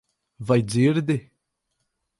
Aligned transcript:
Vai 0.47 0.61
dzirdi? 0.63 1.17